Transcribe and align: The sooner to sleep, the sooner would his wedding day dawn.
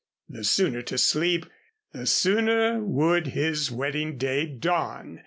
The 0.27 0.43
sooner 0.43 0.81
to 0.81 0.97
sleep, 0.97 1.45
the 1.93 2.07
sooner 2.07 2.83
would 2.83 3.27
his 3.37 3.69
wedding 3.69 4.17
day 4.17 4.47
dawn. 4.47 5.19